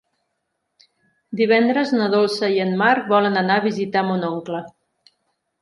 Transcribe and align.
Divendres 1.41 1.93
na 1.99 2.09
Dolça 2.15 2.51
i 2.55 2.57
en 2.65 2.73
Marc 2.81 3.13
volen 3.15 3.41
anar 3.43 3.61
a 3.63 3.67
visitar 3.69 4.07
mon 4.11 4.27
oncle. 4.35 4.65